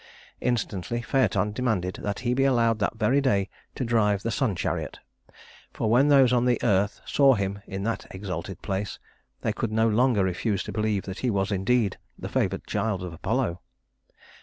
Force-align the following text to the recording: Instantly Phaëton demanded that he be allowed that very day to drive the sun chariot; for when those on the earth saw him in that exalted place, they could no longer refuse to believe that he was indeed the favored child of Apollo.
Instantly 0.39 1.03
Phaëton 1.03 1.53
demanded 1.53 1.99
that 2.01 2.21
he 2.21 2.33
be 2.33 2.43
allowed 2.43 2.79
that 2.79 2.95
very 2.97 3.21
day 3.21 3.51
to 3.75 3.85
drive 3.85 4.23
the 4.23 4.31
sun 4.31 4.55
chariot; 4.55 4.97
for 5.71 5.91
when 5.91 6.07
those 6.07 6.33
on 6.33 6.45
the 6.45 6.59
earth 6.63 7.01
saw 7.05 7.35
him 7.35 7.61
in 7.67 7.83
that 7.83 8.07
exalted 8.09 8.63
place, 8.63 8.97
they 9.41 9.53
could 9.53 9.71
no 9.71 9.87
longer 9.87 10.23
refuse 10.23 10.63
to 10.63 10.71
believe 10.71 11.03
that 11.03 11.19
he 11.19 11.29
was 11.29 11.51
indeed 11.51 11.99
the 12.17 12.29
favored 12.29 12.65
child 12.65 13.03
of 13.03 13.13
Apollo. 13.13 13.61